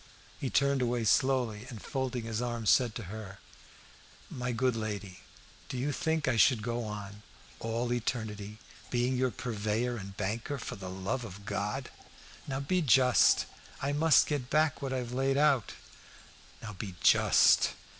[0.39, 3.37] He turned away slowly, and, folding his arms, said to her
[4.31, 5.19] "My good lady,
[5.69, 7.21] did you think I should go on
[7.59, 8.57] to all eternity
[8.89, 11.91] being your purveyor and banker, for the love of God?
[12.47, 13.45] Now be just.
[13.79, 15.73] I must get back what I've laid out.
[16.63, 17.73] Now be just."